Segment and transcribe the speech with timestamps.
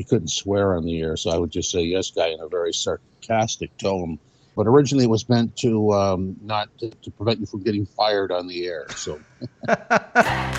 [0.00, 2.48] you couldn't swear on the air, so I would just say yes, guy in a
[2.48, 4.18] very sarcastic tone.
[4.56, 8.32] But originally, it was meant to um, not to, to prevent you from getting fired
[8.32, 8.86] on the air.
[8.96, 9.20] So.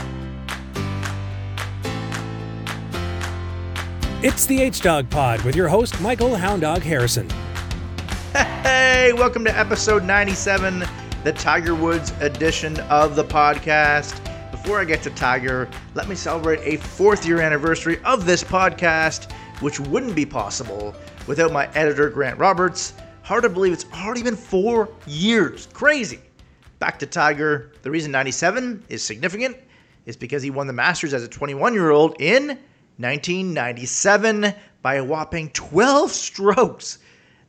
[4.24, 7.28] It's the H Dog Pod with your host, Michael Hound Dog Harrison.
[8.34, 10.84] Hey, welcome to episode 97,
[11.24, 14.31] the Tiger Woods edition of the podcast.
[14.62, 19.32] Before I get to Tiger, let me celebrate a fourth year anniversary of this podcast,
[19.60, 20.94] which wouldn't be possible
[21.26, 22.94] without my editor, Grant Roberts.
[23.24, 25.68] Hard to believe it's already been four years.
[25.74, 26.20] Crazy.
[26.78, 27.72] Back to Tiger.
[27.82, 29.58] The reason 97 is significant
[30.06, 32.50] is because he won the Masters as a 21 year old in
[32.98, 34.54] 1997
[34.84, 37.00] by a whopping 12 strokes.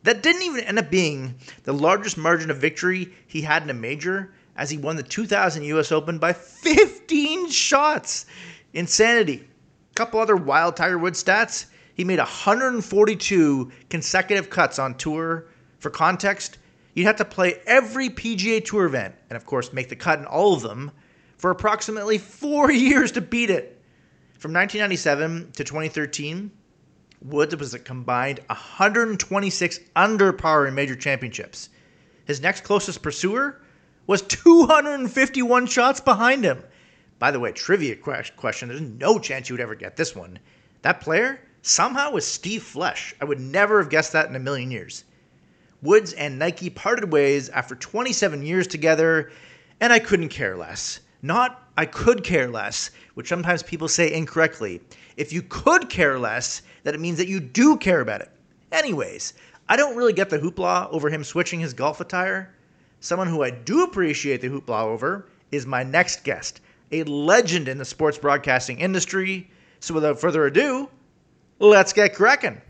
[0.05, 3.75] That didn't even end up being the largest margin of victory he had in a
[3.75, 8.27] major, as he won the 2000 US Open by 15 shots.
[8.73, 9.49] Insanity.
[9.91, 11.67] A couple other wild Tiger Woods stats.
[11.95, 15.47] He made 142 consecutive cuts on tour.
[15.79, 16.59] For context,
[16.95, 20.27] you'd have to play every PGA Tour event, and of course, make the cut in
[20.27, 20.91] all of them,
[21.37, 23.81] for approximately four years to beat it.
[24.39, 26.51] From 1997 to 2013,
[27.21, 31.69] Woods was a combined 126 under par in major championships.
[32.25, 33.62] His next closest pursuer
[34.07, 36.63] was 251 shots behind him.
[37.19, 40.39] By the way, trivia question there's no chance you would ever get this one.
[40.83, 43.15] That player somehow was Steve Flesch.
[43.21, 45.05] I would never have guessed that in a million years.
[45.83, 49.31] Woods and Nike parted ways after 27 years together,
[49.81, 51.01] and I couldn't care less.
[51.23, 54.81] Not I could care less, which sometimes people say incorrectly.
[55.17, 58.31] If you could care less, that it means that you do care about it.
[58.73, 59.35] Anyways,
[59.69, 62.53] I don't really get the hoopla over him switching his golf attire.
[63.03, 66.61] Someone who I do appreciate the hoopla over is my next guest,
[66.93, 69.51] a legend in the sports broadcasting industry.
[69.81, 70.89] So without further ado,
[71.59, 72.63] let's get cracking.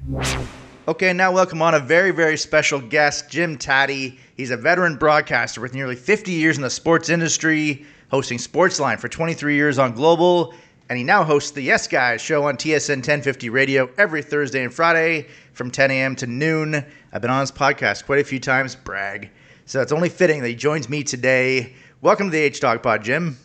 [0.89, 4.19] Okay, now welcome on a very, very special guest, Jim Tatti.
[4.35, 9.11] He's a veteran broadcaster with nearly 50 years in the sports industry, hosting Sportsline for
[9.11, 10.55] 23 years on Global,
[10.89, 14.73] and he now hosts the Yes Guys show on TSN 1050 radio every Thursday and
[14.73, 16.17] Friday from 10 a.m.
[16.17, 16.83] to noon.
[17.13, 19.31] I've been on his podcast quite a few times, brag.
[19.67, 21.75] So it's only fitting that he joins me today.
[22.01, 23.39] Welcome to the H Dog Pod, Jim.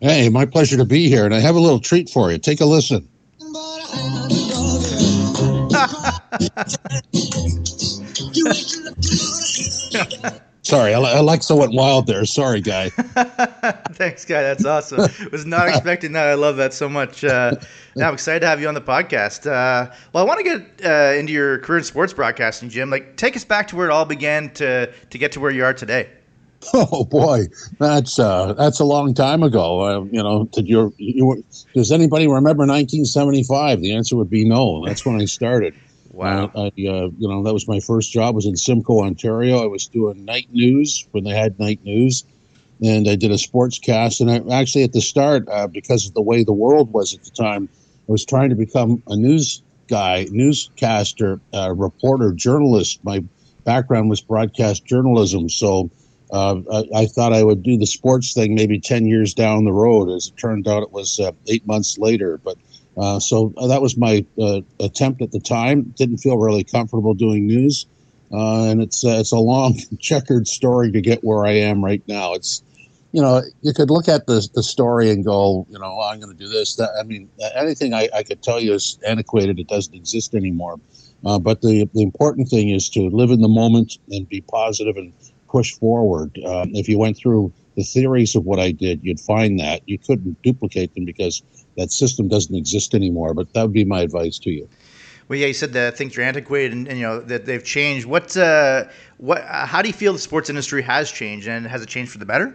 [0.00, 2.38] Hey, my pleasure to be here, and I have a little treat for you.
[2.38, 3.08] Take a listen.
[10.68, 12.26] Sorry, Alexa went wild there.
[12.26, 12.90] Sorry, guy.
[13.92, 14.42] Thanks, guy.
[14.42, 15.10] That's awesome.
[15.32, 16.26] Was not expecting that.
[16.26, 17.24] I love that so much.
[17.24, 17.54] Uh,
[17.96, 19.46] now I'm excited to have you on the podcast.
[19.46, 22.90] Uh, well, I want to get uh, into your career in sports broadcasting, Jim.
[22.90, 25.64] Like, take us back to where it all began to to get to where you
[25.64, 26.10] are today.
[26.74, 27.44] Oh boy,
[27.78, 29.80] that's uh, that's a long time ago.
[29.80, 31.42] Uh, you know, did your you,
[31.72, 33.80] does anybody remember 1975?
[33.80, 34.84] The answer would be no.
[34.84, 35.74] That's when I started.
[36.18, 36.50] Wow.
[36.52, 38.34] Uh, I, uh, you know, that was my first job.
[38.34, 39.62] was in Simcoe, Ontario.
[39.62, 42.24] I was doing night news when they had night news,
[42.82, 44.20] and I did a sports cast.
[44.20, 47.22] And I actually, at the start, uh, because of the way the world was at
[47.22, 47.68] the time,
[48.08, 52.98] I was trying to become a news guy, newscaster, uh, reporter, journalist.
[53.04, 53.22] My
[53.62, 55.88] background was broadcast journalism, so.
[56.30, 59.72] Uh, I, I, thought I would do the sports thing maybe 10 years down the
[59.72, 60.10] road.
[60.10, 62.38] As it turned out, it was uh, eight months later.
[62.44, 62.58] But
[62.98, 65.82] uh, so uh, that was my uh, attempt at the time.
[65.96, 67.86] Didn't feel really comfortable doing news,
[68.32, 72.02] uh, and it's uh, it's a long, checkered story to get where I am right
[72.08, 72.34] now.
[72.34, 72.62] It's
[73.12, 76.36] you know you could look at the the story and go, you know, I'm going
[76.36, 76.74] to do this.
[76.76, 79.60] That, I mean, anything I, I could tell you is antiquated.
[79.60, 80.80] It doesn't exist anymore.
[81.22, 85.12] But the the important thing is to live in the moment and be positive and
[85.48, 86.36] push forward.
[86.44, 90.00] Um, if you went through the theories of what I did, you'd find that you
[90.00, 91.42] couldn't duplicate them because
[91.76, 93.34] that system doesn't exist anymore.
[93.34, 94.68] But that would be my advice to you.
[95.28, 98.04] Well, yeah, you said that things are antiquated and, and you know that they've changed.
[98.04, 98.86] What, uh,
[99.18, 102.10] what, uh, how do you feel the sports industry has changed, and has it changed
[102.10, 102.52] for the better?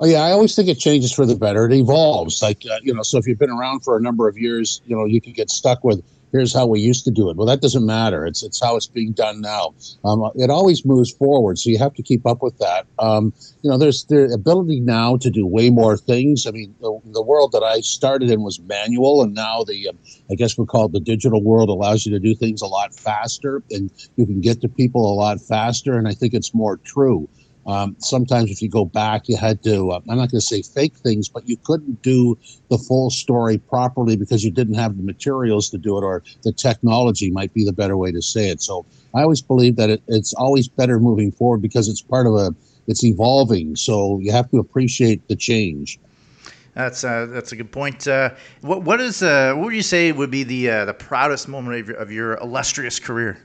[0.00, 1.66] Oh yeah, I always think it changes for the better.
[1.66, 3.02] It evolves, like uh, you know.
[3.02, 5.50] So if you've been around for a number of years, you know you can get
[5.50, 6.02] stuck with
[6.34, 7.36] here's how we used to do it.
[7.36, 8.26] Well, that doesn't matter.
[8.26, 9.72] It's it's how it's being done now.
[10.04, 12.86] Um, it always moves forward, so you have to keep up with that.
[12.98, 13.32] Um,
[13.62, 16.46] you know, there's the ability now to do way more things.
[16.46, 19.98] I mean, the, the world that I started in was manual, and now the um,
[20.30, 22.94] I guess we call it the digital world allows you to do things a lot
[22.94, 25.96] faster, and you can get to people a lot faster.
[25.96, 27.28] And I think it's more true.
[27.66, 30.62] Um, sometimes, if you go back, you had to, uh, I'm not going to say
[30.62, 32.38] fake things, but you couldn't do
[32.68, 36.52] the full story properly because you didn't have the materials to do it, or the
[36.52, 38.60] technology might be the better way to say it.
[38.60, 38.84] So
[39.14, 42.54] I always believe that it, it's always better moving forward because it's part of a,
[42.86, 43.76] it's evolving.
[43.76, 45.98] So you have to appreciate the change.
[46.74, 48.08] That's uh, that's a good point.
[48.08, 51.48] Uh, what what is uh, what would you say would be the uh, the proudest
[51.48, 53.38] moment of your, of your illustrious career?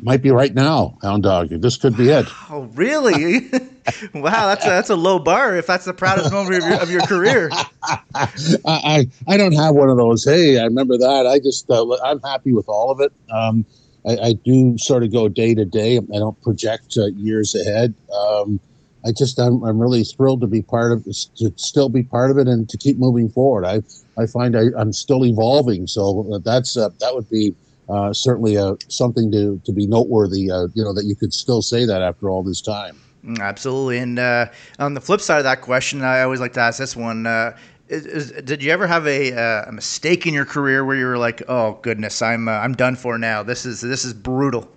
[0.00, 1.48] Might be right now, Hound Dog.
[1.48, 2.26] This could be it.
[2.50, 3.48] Oh, really?
[4.14, 5.56] wow, that's a, that's a low bar.
[5.56, 7.50] If that's the proudest moment of your, of your career,
[7.82, 8.28] I,
[8.64, 10.22] I I don't have one of those.
[10.24, 11.26] Hey, I remember that.
[11.26, 13.12] I just uh, I'm happy with all of it.
[13.32, 13.64] Um,
[14.06, 15.96] I, I, do sort of go day to day.
[15.96, 17.94] I don't project uh, years ahead.
[18.12, 18.60] Um,
[19.04, 22.38] I just I'm, I'm really thrilled to be part of to still be part of
[22.38, 23.64] it and to keep moving forward.
[23.64, 23.82] I
[24.20, 27.54] I find I, am still evolving, so that's uh, that would be
[27.88, 30.50] uh, certainly uh, something to to be noteworthy.
[30.50, 33.00] Uh, you know that you could still say that after all this time.
[33.24, 34.46] Mm, absolutely, and uh,
[34.78, 37.26] on the flip side of that question, I always like to ask this one.
[37.26, 37.56] Uh,
[37.88, 39.30] is, is, did you ever have a,
[39.66, 43.18] a, mistake in your career where you were like, "Oh goodness, I'm I'm done for
[43.18, 43.42] now.
[43.42, 44.68] This is this is brutal."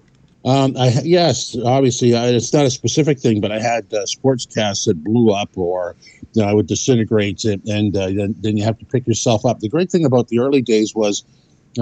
[0.45, 4.85] Um, I yes, obviously I, it's not a specific thing, but I had uh, sportscasts
[4.85, 5.95] that blew up or
[6.33, 9.45] you know, I would disintegrate, and, and uh, then, then you have to pick yourself
[9.45, 9.59] up.
[9.59, 11.23] The great thing about the early days was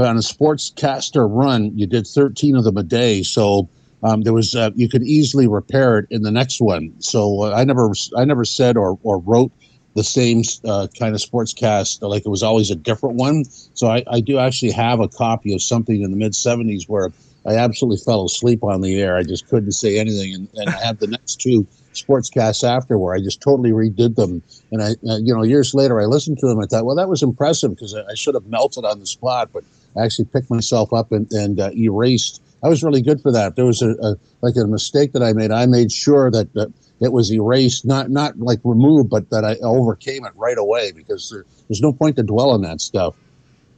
[0.06, 3.70] on a sportscaster run, you did 13 of them a day, so
[4.04, 6.94] um, there was uh, you could easily repair it in the next one.
[7.00, 9.52] So uh, I never I never said or or wrote
[9.96, 13.46] the same uh, kind of sportscast like it was always a different one.
[13.74, 17.12] So I, I do actually have a copy of something in the mid 70s where
[17.48, 19.16] I absolutely fell asleep on the air.
[19.16, 23.16] I just couldn't say anything, and, and I had the next two sportscasts after where
[23.16, 24.44] I just totally redid them.
[24.72, 26.60] And I, uh, you know, years later, I listened to them.
[26.60, 29.50] I thought, well, that was impressive because I, I, should have melted on the spot,
[29.54, 29.64] but
[29.98, 32.42] I actually picked myself up and, and uh, erased.
[32.64, 33.56] I was really good for that.
[33.56, 35.52] There was a, a, like a mistake that I made.
[35.52, 39.56] I made sure that, that it was erased, not not like removed, but that I
[39.62, 43.16] overcame it right away because there, there's no point to dwell on that stuff.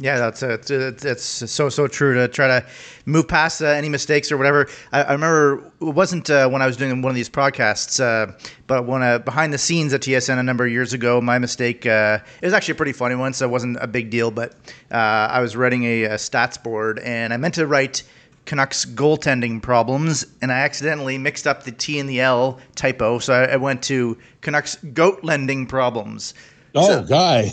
[0.01, 2.66] Yeah, that's uh, it's, so so true to try to
[3.06, 4.69] move past uh, any mistakes or whatever.
[4.94, 8.31] I, I remember it wasn't uh, when I was doing one of these podcasts, uh,
[8.66, 11.86] but when uh, behind the scenes at TSN a number of years ago, my mistake
[11.86, 14.31] uh, it was actually a pretty funny one, so it wasn't a big deal.
[14.31, 14.56] But
[14.90, 18.04] I was writing a, a, stats board, and I meant to write
[18.46, 23.34] Canucks goaltending problems, and I accidentally mixed up the T and the L typo, so
[23.34, 26.34] I, I went to Canucks goat lending problems.
[26.75, 27.51] Oh, so, guy,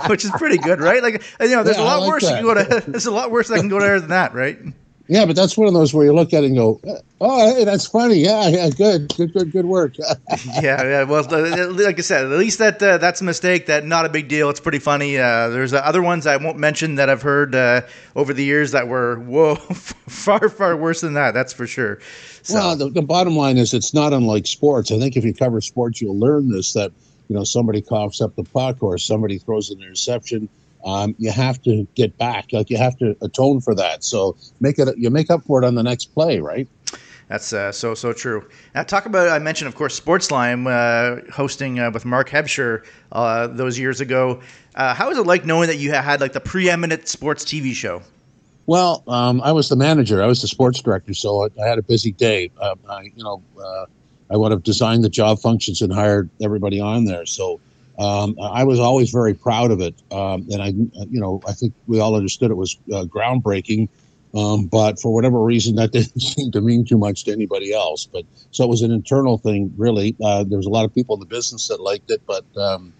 [0.08, 1.02] which is pretty good, right?
[1.02, 2.22] Like you know, there's yeah, a lot like worse.
[2.24, 2.42] That.
[2.42, 2.90] You can go to.
[2.90, 4.58] There's a lot worse that can go there than that, right?
[5.06, 6.80] Yeah, but that's one of those where you look at it and go,
[7.20, 8.16] "Oh, hey, that's funny.
[8.16, 9.98] Yeah, yeah, good, good, good, good work."
[10.62, 11.02] yeah, yeah.
[11.02, 13.66] Well, like I said, at least that uh, that's a mistake.
[13.66, 14.48] That not a big deal.
[14.48, 15.18] It's pretty funny.
[15.18, 17.82] Uh, there's uh, other ones I won't mention that I've heard uh,
[18.16, 21.34] over the years that were whoa, far, far worse than that.
[21.34, 21.98] That's for sure.
[22.42, 22.54] So.
[22.54, 24.90] Well, the, the bottom line is, it's not unlike sports.
[24.90, 26.92] I think if you cover sports, you'll learn this that
[27.28, 30.48] you know somebody coughs up the puck or somebody throws an interception
[30.84, 34.78] um, you have to get back like you have to atone for that so make
[34.78, 36.68] it you make up for it on the next play right
[37.28, 38.46] that's uh, so so true.
[38.74, 43.46] Now, talk about I mentioned, of course, Sportsline uh, hosting uh, with Mark Hebscher uh,
[43.46, 44.42] those years ago.
[44.74, 48.02] Uh, how was it like knowing that you had like the preeminent sports TV show?
[48.66, 50.22] Well, um, I was the manager.
[50.22, 52.50] I was the sports director, so I, I had a busy day.
[52.60, 53.86] Um, I, you know, uh,
[54.34, 57.24] I would have designed the job functions and hired everybody on there.
[57.24, 57.60] So
[58.00, 60.68] um, I was always very proud of it, um, and I,
[61.08, 63.88] you know, I think we all understood it was uh, groundbreaking.
[64.36, 68.06] Um, but for whatever reason, that didn't seem to mean too much to anybody else.
[68.06, 70.16] But so it was an internal thing, really.
[70.20, 72.92] Uh, there was a lot of people in the business that liked it, but um,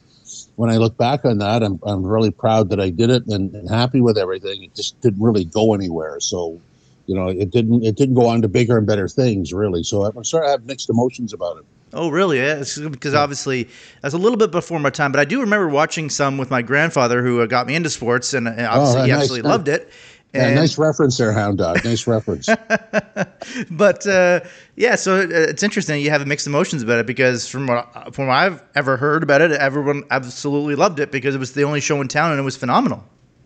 [0.54, 3.52] when I look back on that, I'm, I'm really proud that I did it and,
[3.56, 4.62] and happy with everything.
[4.62, 6.20] It just didn't really go anywhere.
[6.20, 6.60] So
[7.06, 9.82] you know, it didn't it didn't go on to bigger and better things really.
[9.82, 11.64] So I'm sort of have mixed emotions about it.
[11.92, 12.38] Oh, really?
[12.38, 13.68] Yeah, because obviously
[14.02, 16.60] that's a little bit before my time, but I do remember watching some with my
[16.60, 19.90] grandfather who uh, got me into sports, and obviously oh, he nice, absolutely loved it.
[20.34, 21.84] Yeah, nice reference there, Hound Dog.
[21.84, 22.48] Nice reference.
[23.70, 24.40] but uh,
[24.74, 26.02] yeah, so uh, it's interesting.
[26.02, 29.42] You have mixed emotions about it because from what from what I've ever heard about
[29.42, 32.42] it, everyone absolutely loved it because it was the only show in town and it
[32.42, 33.04] was phenomenal.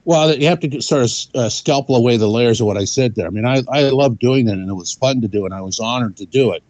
[0.09, 3.15] Well, you have to sort of uh, scalpel away the layers of what I said
[3.15, 3.27] there.
[3.27, 5.61] I mean, I, I love doing it, and it was fun to do, and I
[5.61, 6.63] was honored to do it.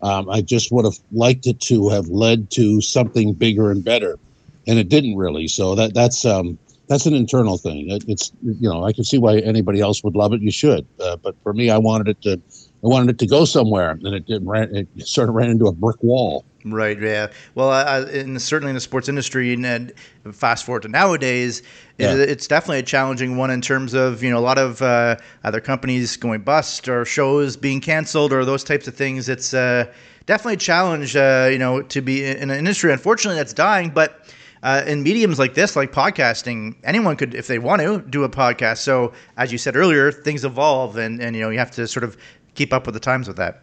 [0.00, 4.18] Um, I just would have liked it to have led to something bigger and better,
[4.66, 5.46] and it didn't really.
[5.46, 7.90] So that that's um, that's an internal thing.
[7.90, 10.40] It, it's you know I can see why anybody else would love it.
[10.40, 12.40] You should, uh, but for me, I wanted it to
[12.84, 15.66] I wanted it to go somewhere, and it, it ran it sort of ran into
[15.66, 16.44] a brick wall.
[16.66, 17.00] Right.
[17.00, 17.28] Yeah.
[17.54, 19.92] Well, in, certainly in the sports industry, and
[20.32, 21.62] fast forward to nowadays,
[21.98, 22.14] yeah.
[22.14, 25.60] it's definitely a challenging one in terms of you know a lot of uh, other
[25.60, 29.28] companies going bust or shows being canceled or those types of things.
[29.28, 29.86] It's uh,
[30.26, 32.92] definitely a challenge, uh, you know, to be in an industry.
[32.92, 34.22] Unfortunately, that's dying, but.
[34.62, 38.28] Uh, in mediums like this, like podcasting, anyone could, if they want to, do a
[38.28, 38.78] podcast.
[38.78, 42.02] So, as you said earlier, things evolve, and, and you know you have to sort
[42.02, 42.16] of
[42.56, 43.62] keep up with the times with that.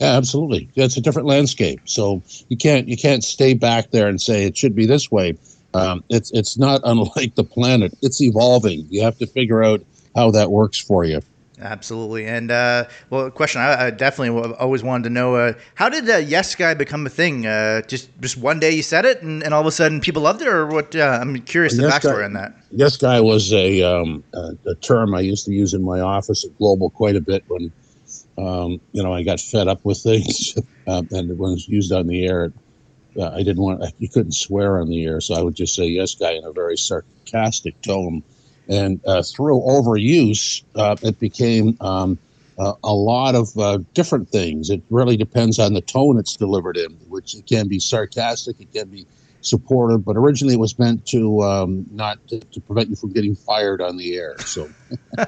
[0.00, 0.68] Yeah, absolutely.
[0.76, 1.80] It's a different landscape.
[1.84, 5.36] So you can't you can't stay back there and say it should be this way.
[5.74, 7.92] Um, it's it's not unlike the planet.
[8.02, 8.86] It's evolving.
[8.90, 11.20] You have to figure out how that works for you.
[11.60, 12.24] Absolutely.
[12.26, 16.08] And uh, well, a question I, I, definitely always wanted to know: uh, How did
[16.08, 17.46] uh, Yes Guy become a thing?
[17.46, 20.22] Uh, just just one day you said it, and, and all of a sudden people
[20.22, 20.94] loved it, or what?
[20.94, 22.54] Uh, I'm curious the yes backstory guy, on that.
[22.70, 26.44] Yes Guy was a, um, a, a term I used to use in my office
[26.44, 27.72] at Global quite a bit when
[28.38, 30.54] um, you know I got fed up with things,
[30.86, 32.52] um, and when it was used on the air.
[33.18, 35.86] Uh, I didn't want you couldn't swear on the air, so I would just say
[35.86, 38.22] "yes, guy" in a very sarcastic tone
[38.68, 42.18] and uh, through overuse, uh, it became um,
[42.58, 44.70] uh, a lot of uh, different things.
[44.70, 48.72] It really depends on the tone it's delivered in, which it can be sarcastic, it
[48.72, 49.06] can be
[49.48, 53.34] supportive, but originally it was meant to um, not to, to, prevent you from getting
[53.34, 54.38] fired on the air.
[54.40, 54.68] So
[55.18, 55.24] uh,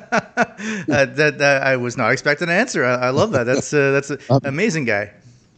[0.89, 2.85] that, that, I was not expecting an answer.
[2.85, 3.45] I, I love that.
[3.45, 5.13] That's uh, that's an amazing guy.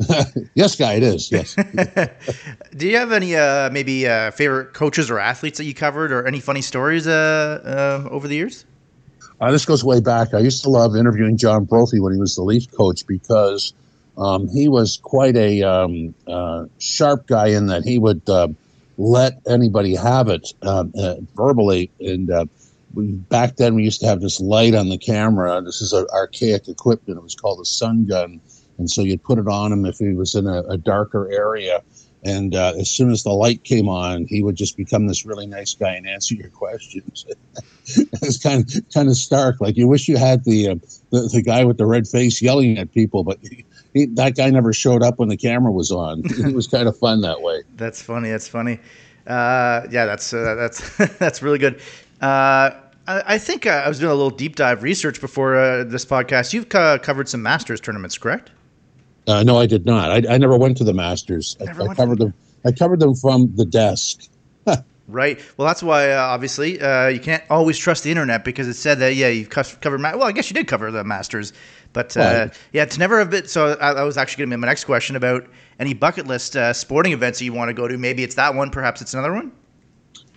[0.54, 1.30] yes, guy, it is.
[1.30, 1.54] Yes.
[2.76, 6.26] Do you have any uh, maybe uh, favorite coaches or athletes that you covered, or
[6.26, 8.64] any funny stories uh, uh over the years?
[9.40, 10.34] Uh, this goes way back.
[10.34, 13.72] I used to love interviewing John Brophy when he was the Leaf coach because
[14.22, 18.22] um, he was quite a um, uh, sharp guy in that he would
[18.98, 20.92] let anybody have it um,
[21.34, 21.90] verbally.
[22.00, 22.30] And
[22.94, 25.60] we, back then, we used to have this light on the camera.
[25.62, 27.18] This is an archaic equipment.
[27.18, 28.40] It was called a sun gun
[28.78, 31.82] and so you'd put it on him if he was in a, a darker area.
[32.24, 35.46] And uh, as soon as the light came on, he would just become this really
[35.46, 37.26] nice guy and answer your questions.
[37.86, 39.60] it's kind of kind of stark.
[39.60, 40.74] Like you wish you had the, uh,
[41.10, 43.38] the, the guy with the red face yelling at people, but
[43.94, 46.22] he, that guy never showed up when the camera was on.
[46.24, 47.62] it was kind of fun that way.
[47.76, 48.30] That's funny.
[48.30, 48.80] That's funny.
[49.26, 51.80] Uh, yeah, that's uh, that's that's really good.
[52.20, 52.70] Uh,
[53.06, 56.52] I, I think uh, I was doing a little deep dive research before this podcast.
[56.52, 58.50] You've co- covered some Masters tournaments, correct?
[59.26, 60.10] Uh, no, I did not.
[60.10, 61.56] I, I never went to the Masters.
[61.60, 62.34] I, I covered them.
[62.64, 64.28] I covered them from the desk.
[65.08, 65.40] right.
[65.56, 68.98] Well, that's why uh, obviously uh, you can't always trust the internet because it said
[68.98, 70.00] that yeah you've covered.
[70.00, 71.52] Ma- well, I guess you did cover the Masters,
[71.92, 73.50] but uh, yeah, it's never a bit.
[73.50, 75.46] So I, I was actually going to be my next question about
[75.78, 77.98] any bucket list uh, sporting events that you want to go to.
[77.98, 78.70] Maybe it's that one.
[78.70, 79.52] Perhaps it's another one.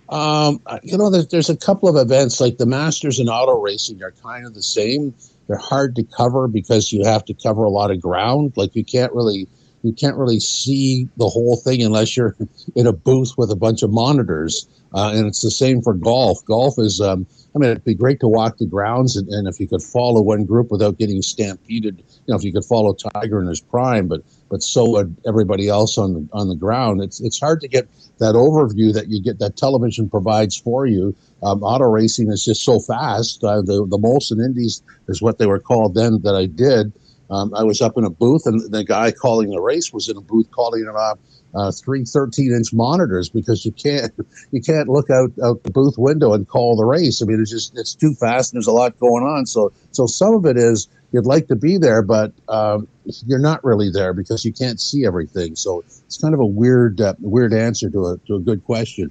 [0.08, 4.02] Um, you know, there's, there's a couple of events like the Masters and auto racing
[4.02, 5.12] are kind of the same
[5.46, 8.52] they're hard to cover because you have to cover a lot of ground.
[8.56, 9.46] Like you can't really
[9.82, 12.36] you can't really see the whole thing unless you're
[12.74, 14.66] in a booth with a bunch of monitors.
[14.92, 16.44] Uh, and it's the same for golf.
[16.46, 19.58] Golf is, um, I mean, it'd be great to walk the grounds, and, and, if
[19.58, 23.40] you could follow one group without getting stampeded, you know, if you could follow Tiger
[23.40, 24.20] in his prime, but
[24.50, 27.02] but so would everybody else on the on the ground.
[27.02, 31.16] It's it's hard to get that overview that you get that television provides for you
[31.42, 33.42] um, auto racing is just so fast.
[33.44, 36.92] Uh, the the Molson Indies is what they were called then that I did.
[37.30, 40.16] Um, I was up in a booth, and the guy calling the race was in
[40.16, 41.18] a booth calling it off.
[41.56, 44.12] Uh, three 13 inch monitors because you can't
[44.52, 47.22] you can't look out, out the booth window and call the race.
[47.22, 49.46] I mean, it's just it's too fast and there's a lot going on.
[49.46, 52.86] So so some of it is you'd like to be there, but um,
[53.26, 55.56] you're not really there because you can't see everything.
[55.56, 59.10] So it's kind of a weird uh, weird answer to a to a good question.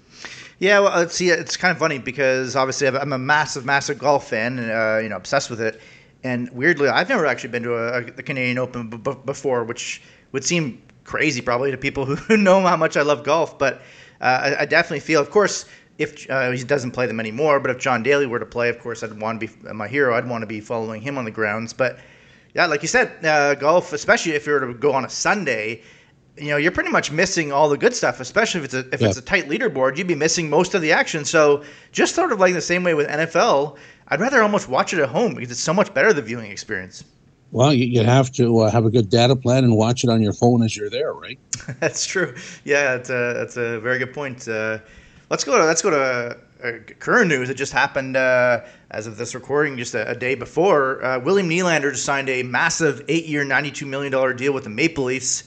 [0.60, 4.60] Yeah, well, see, it's kind of funny because obviously I'm a massive, massive golf fan,
[4.60, 5.82] and uh, you know, obsessed with it.
[6.24, 10.44] And weirdly, I've never actually been to a, a Canadian Open b- before, which would
[10.44, 13.58] seem crazy probably to people who know how much I love golf.
[13.58, 13.76] But
[14.20, 14.26] uh,
[14.58, 15.66] I, I, definitely feel, of course,
[15.98, 18.80] if uh, he doesn't play them anymore, but if John Daly were to play, of
[18.80, 20.16] course, I'd want to be my hero.
[20.16, 21.72] I'd want to be following him on the grounds.
[21.72, 22.00] But
[22.54, 25.82] yeah, like you said, uh, golf, especially if you were to go on a Sunday,
[26.38, 29.02] you know, you're pretty much missing all the good stuff, especially if it's a if
[29.02, 29.08] yeah.
[29.08, 29.98] it's a tight leaderboard.
[29.98, 31.24] You'd be missing most of the action.
[31.24, 33.78] So just sort of like the same way with NFL,
[34.10, 37.06] I'd rather almost watch it at home because it's so much better the viewing experience.
[37.56, 40.22] Well, you, you have to uh, have a good data plan and watch it on
[40.22, 41.40] your phone as you're there, right?
[41.80, 42.36] that's true.
[42.66, 44.46] Yeah, that's a, that's a very good point.
[44.46, 44.80] Uh,
[45.30, 47.50] let's go to let's go to uh, current news.
[47.50, 51.02] It just happened uh, as of this recording, just a, a day before.
[51.02, 55.06] Uh, William Nylander just signed a massive eight-year, ninety-two million dollar deal with the Maple
[55.06, 55.46] Leafs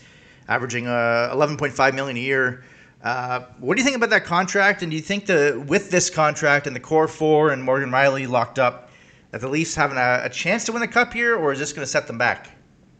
[0.48, 2.64] averaging uh, 11.5 million a year.
[3.02, 4.80] What do you think about that contract?
[4.80, 8.26] And do you think that with this contract and the core four and Morgan Rielly
[8.26, 8.88] locked up,
[9.30, 11.73] that the Leafs having a, a chance to win the cup here, or is this
[11.73, 12.50] going to set them back?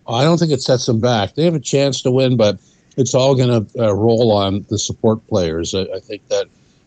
[0.07, 1.35] I don't think it sets them back.
[1.35, 2.59] They have a chance to win, but
[2.97, 5.75] it's all going to uh, roll on the support players.
[5.75, 6.47] I, I think that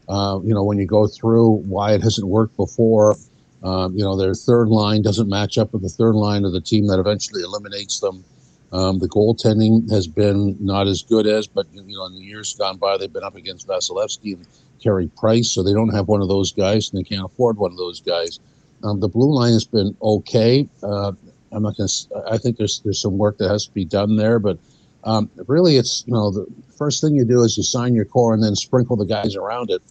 [0.09, 3.15] uh, you know when you go through why it hasn't worked before.
[3.63, 6.61] Um, you know their third line doesn't match up with the third line of the
[6.61, 8.23] team that eventually eliminates them.
[8.71, 12.55] Um, the goaltending has been not as good as, but you know, in the years
[12.55, 14.47] gone by, they've been up against Vasilevskiy and
[14.81, 17.71] Carey Price, so they don't have one of those guys, and they can't afford one
[17.71, 18.39] of those guys.
[18.83, 20.67] Um, the blue line has been okay.
[20.81, 21.11] Uh,
[21.51, 21.89] I'm not going.
[22.29, 24.57] I think there's there's some work that has to be done there, but
[25.03, 26.45] um, really, it's you know the
[26.77, 29.69] first thing you do is you sign your core and then sprinkle the guys around
[29.69, 29.81] it,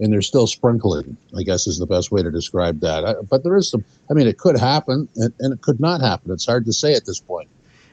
[0.00, 1.16] and they're still sprinkling.
[1.36, 3.04] I guess is the best way to describe that.
[3.04, 3.84] I, but there is some.
[4.10, 6.32] I mean, it could happen, and, and it could not happen.
[6.32, 7.48] It's hard to say at this point.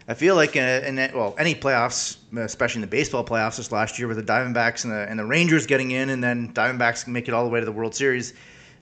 [0.07, 3.99] I feel like in, in well any playoffs, especially in the baseball playoffs this last
[3.99, 7.27] year with the Diamondbacks and the and the Rangers getting in, and then Diamondbacks make
[7.27, 8.33] it all the way to the World Series.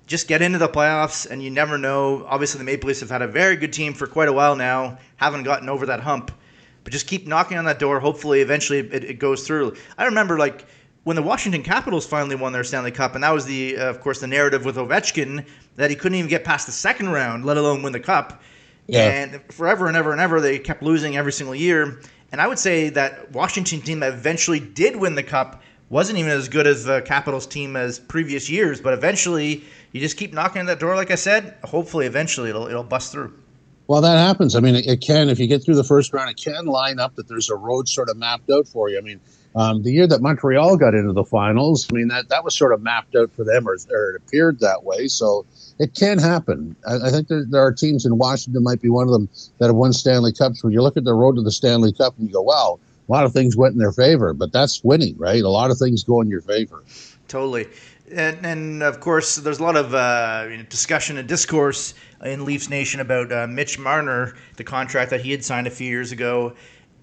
[0.07, 2.25] Just get into the playoffs, and you never know.
[2.27, 4.99] Obviously, the Maple Leafs have had a very good team for quite a while now,
[5.15, 6.31] haven't gotten over that hump,
[6.83, 7.99] but just keep knocking on that door.
[7.99, 9.75] Hopefully, eventually it, it goes through.
[9.97, 10.67] I remember like
[11.05, 14.01] when the Washington Capitals finally won their Stanley Cup, and that was the, uh, of
[14.01, 15.45] course, the narrative with Ovechkin
[15.75, 18.41] that he couldn't even get past the second round, let alone win the cup.
[18.87, 19.09] Yeah.
[19.09, 22.01] And forever and ever and ever, they kept losing every single year.
[22.31, 26.31] And I would say that Washington team that eventually did win the cup wasn't even
[26.31, 28.81] as good as the Capitals team as previous years.
[28.81, 31.55] But eventually, you just keep knocking on that door, like I said.
[31.63, 33.33] Hopefully, eventually, it'll it'll bust through.
[33.87, 34.55] Well, that happens.
[34.55, 36.29] I mean, it, it can if you get through the first round.
[36.29, 38.97] It can line up that there's a road sort of mapped out for you.
[38.97, 39.19] I mean,
[39.55, 42.73] um, the year that Montreal got into the finals, I mean that that was sort
[42.73, 45.07] of mapped out for them, or, or it appeared that way.
[45.07, 45.45] So
[45.79, 46.75] it can happen.
[46.87, 49.67] I, I think there, there, are teams in Washington, might be one of them, that
[49.67, 50.63] have won Stanley Cups.
[50.63, 53.11] When you look at the road to the Stanley Cup and you go, wow, a
[53.11, 55.43] lot of things went in their favor, but that's winning, right?
[55.43, 56.83] A lot of things go in your favor.
[57.27, 57.67] Totally.
[58.11, 61.93] And, and of course, there's a lot of uh, discussion and discourse
[62.23, 65.87] in Leafs Nation about uh, Mitch Marner, the contract that he had signed a few
[65.87, 66.53] years ago.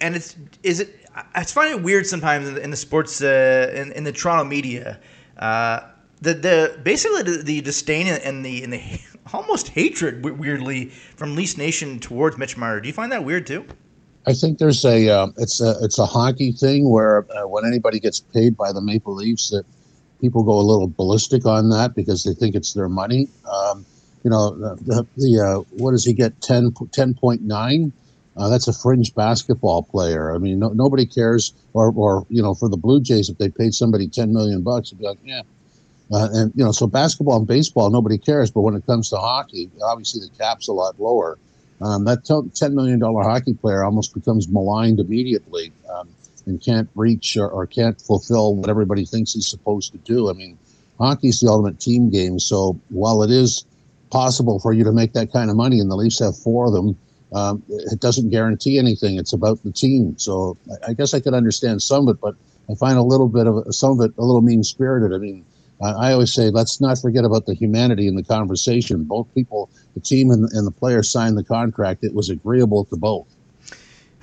[0.01, 0.99] And it's is it?
[1.35, 4.45] I find it weird sometimes in the, in the sports uh, in, in the Toronto
[4.45, 4.99] media.
[5.39, 5.81] Uh,
[6.21, 8.83] the the basically the, the disdain and the and the
[9.33, 12.81] almost hatred weirdly from Leafs Nation towards Mitch Marner.
[12.81, 13.67] Do you find that weird too?
[14.27, 17.99] I think there's a uh, it's a it's a hockey thing where uh, when anybody
[17.99, 19.65] gets paid by the Maple Leafs that
[20.21, 23.29] people go a little ballistic on that because they think it's their money.
[23.51, 23.85] Um,
[24.23, 27.93] you know the, the uh, what does he get 10 10.9
[28.37, 30.35] uh, that's a fringe basketball player.
[30.35, 31.53] I mean, no, nobody cares.
[31.75, 34.89] Or, or you know, for the Blue Jays, if they paid somebody ten million bucks,
[34.89, 35.43] it'd be like, yeah,
[36.13, 38.51] uh, and you know, so basketball and baseball, nobody cares.
[38.51, 41.39] But when it comes to hockey, obviously the cap's a lot lower.
[41.83, 42.25] Um, that
[42.55, 46.09] ten million dollar hockey player almost becomes maligned immediately um,
[46.47, 50.31] and can't reach or, or, can't fulfill what everybody thinks he's supposed to do.
[50.31, 50.59] I mean,
[50.99, 52.39] hockey's the ultimate team game.
[52.39, 53.65] So while it is
[54.11, 56.73] possible for you to make that kind of money, and the Leafs have four of
[56.73, 56.97] them,
[57.33, 59.19] um, it doesn't guarantee anything.
[59.19, 60.17] It's about the team.
[60.19, 62.37] So I, I guess I could understand some of it, but
[62.71, 65.13] I find a little bit of some of it a little mean spirited.
[65.13, 65.45] I mean
[65.83, 69.05] I always say, let's not forget about the humanity in the conversation.
[69.05, 72.05] Both people, the team and, and the player, signed the contract.
[72.05, 73.27] It was agreeable to both.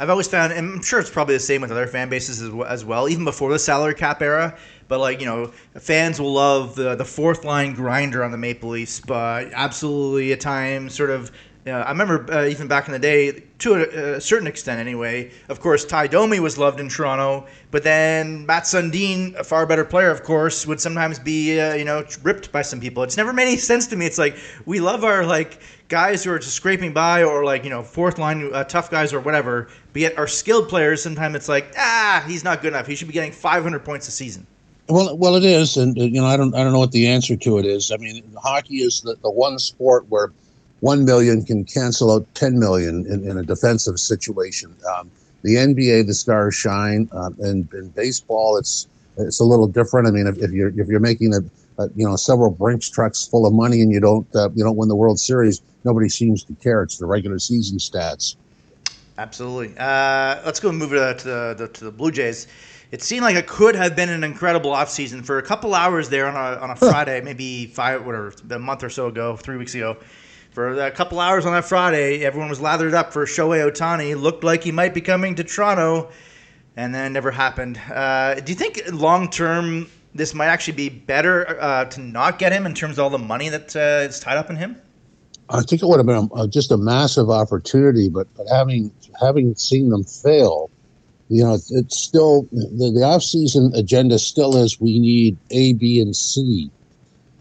[0.01, 2.85] I've always found, and I'm sure it's probably the same with other fan bases as
[2.85, 4.57] well, even before the salary cap era.
[4.87, 8.69] But like you know, fans will love the the fourth line grinder on the Maple
[8.69, 11.31] Leafs, but absolutely at times sort of
[11.69, 15.29] yeah, I remember uh, even back in the day, to a, a, certain extent anyway.
[15.49, 19.85] Of course, Ty Domi was loved in Toronto, but then Mats Sundin, a far better
[19.85, 23.03] player, of course, would sometimes be uh, you know ripped by some people.
[23.03, 24.07] It's never made any sense to me.
[24.07, 27.69] It's like we love our like guys who are just scraping by or like you
[27.69, 29.67] know fourth line uh, tough guys or whatever.
[29.93, 32.87] But yet our skilled players, sometimes it's like ah, he's not good enough.
[32.87, 34.47] He should be getting 500 points a season.
[34.87, 37.35] Well, well, it is, and you know, I don't, I don't know what the answer
[37.35, 37.91] to it is.
[37.91, 40.31] I mean, hockey is the, the one sport where
[40.81, 44.75] one million can cancel out 10 million in, in a defensive situation.
[44.95, 45.11] Um,
[45.43, 48.87] the NBA, the stars shine, uh, and in baseball, it's
[49.17, 50.07] it's a little different.
[50.07, 51.39] I mean, if, if you're if you're making a,
[51.81, 54.75] a, you know several Brinks trucks full of money and you don't uh, you don't
[54.75, 56.83] win the World Series, nobody seems to care.
[56.83, 58.35] It's the regular season stats.
[59.17, 59.77] Absolutely.
[59.77, 62.47] Uh, let's go and move to, to, the, to the Blue Jays.
[62.91, 66.25] It seemed like it could have been an incredible offseason for a couple hours there
[66.25, 69.75] on a, on a Friday, maybe five, whatever, a month or so ago, three weeks
[69.75, 69.97] ago
[70.51, 74.19] for a couple hours on that Friday, everyone was lathered up for Shohei Ohtani.
[74.19, 76.09] Looked like he might be coming to Toronto,
[76.75, 77.79] and then it never happened.
[77.93, 82.51] Uh, do you think long term this might actually be better uh, to not get
[82.51, 84.75] him in terms of all the money that uh, is tied up in him?
[85.51, 89.55] I think it would have been a, just a massive opportunity, but, but having having
[89.55, 90.69] seen them fail,
[91.29, 95.73] you know, it's, it's still the, the off season agenda still is we need A,
[95.73, 96.71] B, and C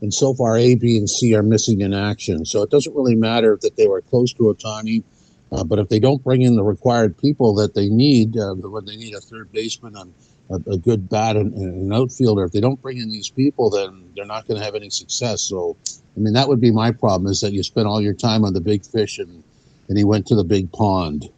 [0.01, 2.45] and so far, A, B, and C are missing in action.
[2.45, 5.03] So it doesn't really matter that they were close to Ohtani,
[5.51, 8.85] uh, but if they don't bring in the required people that they need, uh, when
[8.85, 10.15] they need a third baseman and
[10.51, 13.71] a, a good bat and, and, an outfielder, if they don't bring in these people,
[13.71, 15.43] then they're not going to have any success.
[15.43, 15.77] So,
[16.17, 18.53] I mean, that would be my problem: is that you spend all your time on
[18.53, 19.43] the big fish and
[19.89, 21.29] and he went to the big pond.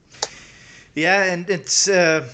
[0.94, 1.88] Yeah, and it's.
[1.88, 2.28] Uh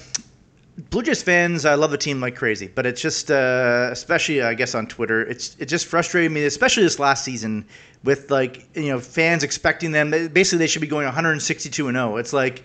[0.91, 4.53] Blue Jays fans, I love the team like crazy, but it's just, uh, especially I
[4.53, 7.65] guess on Twitter, it's it just frustrated me, especially this last season
[8.03, 10.11] with like you know fans expecting them.
[10.11, 12.17] Basically, they should be going 162 and 0.
[12.17, 12.63] It's like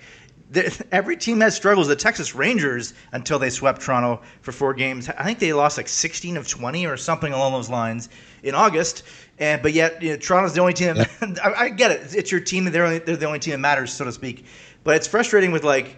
[0.92, 1.88] every team has struggles.
[1.88, 5.88] The Texas Rangers, until they swept Toronto for four games, I think they lost like
[5.88, 8.09] 16 of 20 or something along those lines
[8.42, 9.05] in August.
[9.38, 10.96] And but yet, you know, Toronto's the only team.
[10.96, 11.11] That.
[11.42, 12.14] I, I, get it.
[12.14, 12.66] It's your team.
[12.66, 14.44] They're only, they're the only team that matters, so to speak.
[14.85, 15.96] But it's frustrating with like.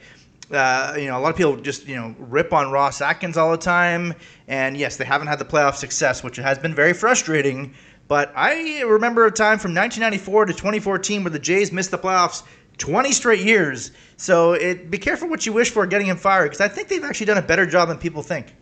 [0.54, 3.50] Uh, you know, a lot of people just you know rip on Ross Atkins all
[3.50, 4.14] the time,
[4.48, 7.74] and yes, they haven't had the playoff success, which has been very frustrating.
[8.06, 12.42] But I remember a time from 1994 to 2014 where the Jays missed the playoffs
[12.78, 13.92] 20 straight years.
[14.16, 17.04] So it, be careful what you wish for getting him fired because I think they've
[17.04, 18.54] actually done a better job than people think.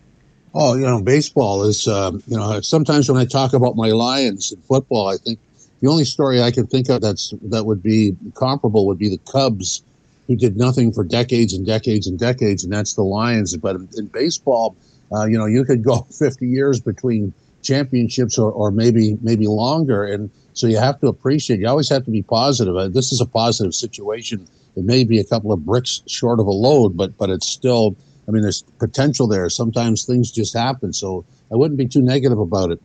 [0.55, 4.53] Oh, you know, baseball is, uh, you know, sometimes when I talk about my Lions
[4.53, 5.39] in football, I think
[5.81, 9.19] the only story I can think of that's that would be comparable would be the
[9.31, 9.83] Cubs,
[10.27, 13.57] who did nothing for decades and decades and decades, and that's the Lions.
[13.57, 14.77] But in, baseball,
[15.15, 17.33] uh, you know, you could go 50 years between
[17.63, 21.61] championships or, or maybe maybe longer, and so you have to appreciate.
[21.61, 22.77] You always have to be positive.
[22.77, 24.47] Uh, this is a positive situation.
[24.77, 27.97] It may be a couple of bricks short of a load, but but it's still.
[28.29, 29.51] I mean, there's potential there.
[29.51, 30.93] Sometimes things just happen.
[30.93, 32.81] So I wouldn't be too negative about it.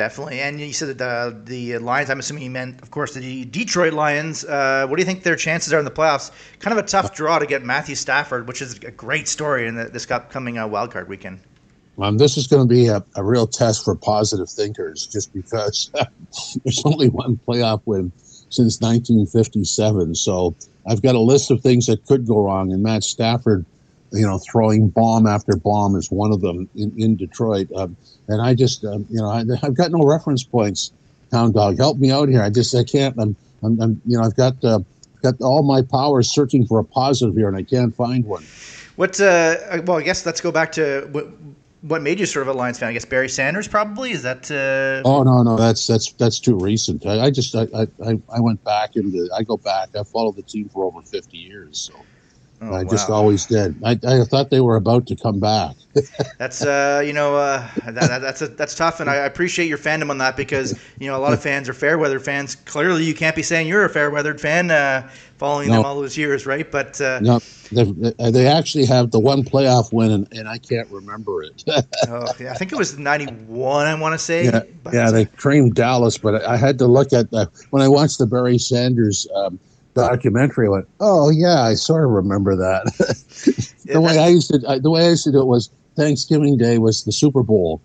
[0.00, 0.40] Definitely.
[0.40, 3.92] And you said that the, the Lions, I'm assuming you meant, of course, the Detroit
[3.92, 4.46] Lions.
[4.46, 6.30] Uh, what do you think their chances are in the playoffs?
[6.58, 9.74] Kind of a tough draw to get Matthew Stafford, which is a great story in
[9.74, 11.40] the, this upcoming uh, wildcard weekend.
[11.98, 15.90] Um, this is going to be a, a, real test for positive thinkers just because
[16.64, 18.10] there's only one playoff win
[18.48, 20.14] since 1957.
[20.14, 23.66] So I've got a list of things that could go wrong, and Matt Stafford,
[24.12, 27.68] you know, throwing bomb after bomb is one of them in, in Detroit.
[27.74, 27.96] Um,
[28.28, 30.92] and I just, um, you know, I, have got no reference points.
[31.32, 32.42] Hound Dog, help me out here.
[32.42, 33.16] I just, I can't.
[33.18, 34.80] I'm, I'm, I'm you know, I've got, uh,
[35.22, 38.44] got all my powers searching for a positive here, and I can't find one.
[38.96, 39.20] What?
[39.20, 41.28] Uh, well, I guess let's go back to what,
[41.82, 42.88] what made you sort of a Lions fan?
[42.88, 44.50] I guess Barry Sanders probably is that.
[44.50, 45.08] Uh...
[45.08, 47.06] Oh no, no, that's that's that's too recent.
[47.06, 47.66] I, I just I,
[48.04, 49.96] I I went back into I go back.
[49.96, 51.94] I followed the team for over fifty years, so
[52.60, 52.90] oh, I wow.
[52.90, 53.74] just always did.
[53.84, 55.76] I, I thought they were about to come back.
[56.38, 59.78] that's uh you know uh that, that, that's a, that's tough, and I appreciate your
[59.78, 62.54] fandom on that because you know a lot of fans are fair weather fans.
[62.54, 64.70] Clearly, you can't be saying you're a fair weathered fan.
[64.70, 65.76] Uh, following no.
[65.76, 66.70] them all those years, right?
[66.70, 67.38] But uh, no,
[67.72, 71.64] they actually have the one playoff win, and, and I can't remember it.
[72.08, 73.86] oh, yeah, I think it was '91.
[73.86, 74.44] I want to say.
[74.44, 78.18] Yeah, yeah, they creamed Dallas, but I had to look at the when I watched
[78.18, 79.26] the Barry Sanders.
[79.34, 79.58] Um,
[80.08, 80.68] documentary.
[80.68, 82.84] Went, oh yeah, I sort of remember that.
[83.84, 86.56] the way I used to, I, the way I used to do it was Thanksgiving
[86.56, 87.80] Day was the Super Bowl,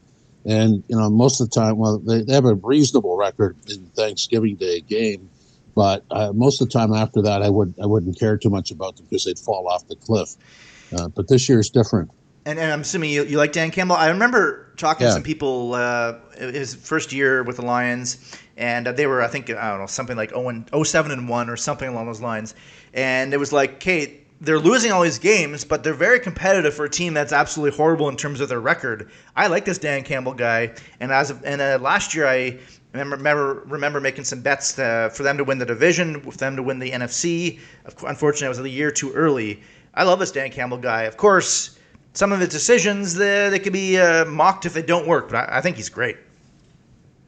[0.45, 3.85] and you know most of the time, well, they, they have a reasonable record in
[3.95, 5.29] Thanksgiving Day game,
[5.75, 8.71] but uh, most of the time after that, I would I wouldn't care too much
[8.71, 10.35] about them because they'd fall off the cliff.
[10.95, 12.11] Uh, but this year is different.
[12.45, 13.95] And, and I'm assuming you, you like Dan Campbell.
[13.95, 15.09] I remember talking yeah.
[15.09, 19.49] to some people uh, his first year with the Lions, and they were I think
[19.49, 22.55] I don't know something like 0, and, 07 and one or something along those lines.
[22.93, 26.85] And it was like, Kate, they're losing all these games, but they're very competitive for
[26.85, 29.09] a team that's absolutely horrible in terms of their record.
[29.35, 32.57] I like this Dan Campbell guy, and as of, and uh, last year I
[32.93, 36.55] remember remember, remember making some bets uh, for them to win the division, for them
[36.55, 37.59] to win the NFC.
[38.05, 39.61] Unfortunately, it was a year too early.
[39.93, 41.03] I love this Dan Campbell guy.
[41.03, 41.77] Of course,
[42.13, 45.49] some of his decisions they, they could be uh, mocked if they don't work, but
[45.49, 46.17] I, I, think he's great.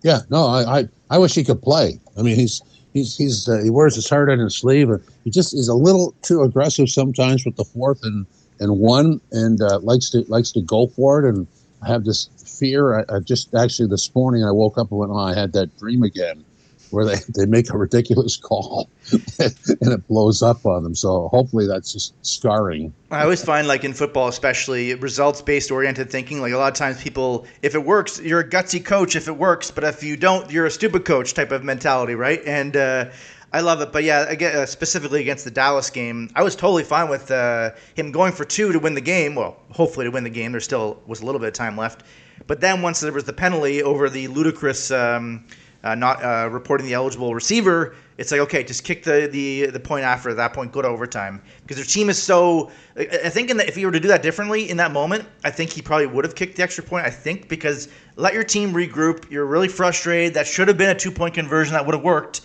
[0.08, 2.00] Yeah, no, I, I, I wish he could play.
[2.18, 2.62] I mean, he's
[2.94, 4.90] he's he's uh, he wears his heart on his sleeve.
[4.90, 8.26] And he just is a little too aggressive sometimes with the fourth and
[8.62, 11.28] and one, and uh, likes to likes to go for it.
[11.28, 11.46] And
[11.82, 13.00] I have this fear.
[13.00, 15.78] I, I, just actually this morning I woke up and went, oh, I had that
[15.78, 16.46] dream again,
[16.92, 18.90] where they, they make a ridiculous call
[19.40, 20.96] and it blows up on them.
[20.96, 22.94] So hopefully that's just scarring.
[23.12, 26.42] I always find like in football, especially results based oriented thinking.
[26.42, 29.38] Like a lot of times people, if it works, you're a gutsy coach if it
[29.38, 32.42] works, but if you don't, you're a stupid coach type of mentality, right?
[32.46, 33.06] And uh,
[33.54, 36.84] I love it, but yeah, again, uh, specifically against the Dallas game, I was totally
[36.84, 39.36] fine with uh, him going for two to win the game.
[39.36, 40.52] Well, hopefully to win the game.
[40.52, 42.04] There still was a little bit of time left,
[42.46, 45.46] but then once there was the penalty over the ludicrous um,
[45.84, 49.80] uh, not uh, reporting the eligible receiver, it's like okay, just kick the, the the
[49.80, 52.72] point after that point, go to overtime because their team is so.
[52.98, 55.72] I think the, if he were to do that differently in that moment, I think
[55.72, 57.06] he probably would have kicked the extra point.
[57.06, 59.30] I think because let your team regroup.
[59.30, 60.34] You're really frustrated.
[60.34, 62.42] That should have been a two point conversion that would have worked,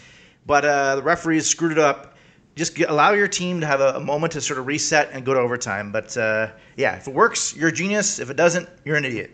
[0.47, 2.16] but uh, the referees screwed it up.
[2.55, 5.25] Just get, allow your team to have a, a, moment to sort of reset and
[5.25, 5.90] go to overtime.
[5.90, 8.18] But uh, yeah, if it works, you're a genius.
[8.18, 9.31] If it doesn't, you're an idiot.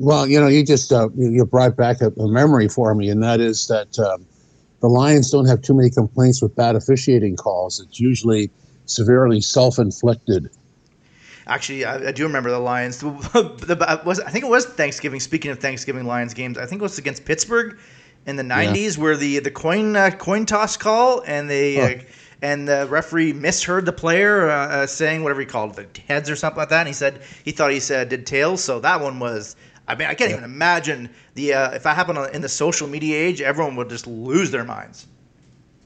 [0.00, 3.22] Well, you know, you just uh, you brought back a, a, memory for me, and
[3.22, 4.24] that is that um,
[4.80, 7.78] the Lions don't have too many complaints with bad officiating calls.
[7.80, 8.50] It's usually
[8.86, 10.48] severely self-inflicted.
[11.46, 13.02] Actually, I, I do remember the Lions.
[13.02, 15.20] The, the, was I think it was Thanksgiving.
[15.20, 17.78] Speaking of Thanksgiving Lions games, I think it was against Pittsburgh
[18.24, 19.02] in the '90s, yeah.
[19.02, 21.98] where the the coin uh, coin toss call and they.
[21.98, 22.02] Uh,
[22.42, 26.30] and the referee misheard the player uh, uh, saying whatever he called it, the heads
[26.30, 26.80] or something like that.
[26.80, 28.64] And he said he thought he said did tails.
[28.64, 29.56] So that one was.
[29.90, 30.36] I mean, I can't yeah.
[30.36, 34.06] even imagine the uh, if that happened in the social media age, everyone would just
[34.06, 35.06] lose their minds.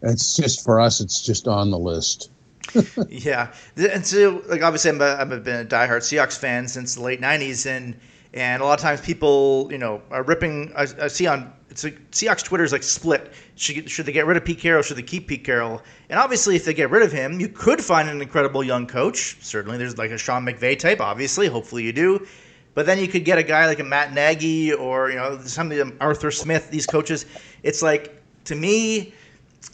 [0.02, 1.00] It's just for us.
[1.00, 2.30] It's just on the list.
[3.08, 7.02] yeah, and so like obviously I'm a, I've been a diehard Seahawks fan since the
[7.02, 7.94] late '90s, and
[8.32, 10.72] and a lot of times people you know are ripping.
[10.76, 13.32] I, I see on it's like Seahawks Twitter is like split.
[13.56, 14.82] Should, should they get rid of Pete Carroll?
[14.82, 15.82] Should they keep Pete Carroll?
[16.08, 19.36] And obviously, if they get rid of him, you could find an incredible young coach.
[19.40, 21.00] Certainly, there's like a Sean McVay type.
[21.00, 22.26] Obviously, hopefully you do.
[22.74, 25.70] But then you could get a guy like a Matt Nagy or you know some
[25.70, 26.70] of them Arthur Smith.
[26.70, 27.26] These coaches,
[27.62, 29.14] it's like to me,